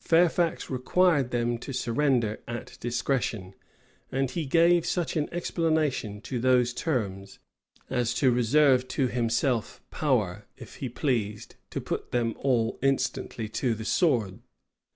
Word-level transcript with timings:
Fairfax 0.00 0.68
required 0.68 1.30
them 1.30 1.56
to 1.56 1.72
surrender 1.72 2.40
at 2.48 2.76
discretion; 2.80 3.54
and 4.10 4.32
he 4.32 4.44
gave 4.44 4.84
such 4.84 5.14
an 5.16 5.28
explanation 5.32 6.20
to 6.20 6.40
these 6.40 6.74
terms, 6.74 7.38
as 7.88 8.12
to 8.12 8.32
reserve 8.32 8.88
to 8.88 9.06
himself 9.06 9.80
power, 9.92 10.46
if 10.56 10.74
he 10.78 10.88
pleased, 10.88 11.54
to 11.70 11.80
put 11.80 12.10
them 12.10 12.34
all 12.38 12.76
instantly 12.82 13.48
to 13.48 13.72
the 13.72 13.84
sword. 13.84 14.40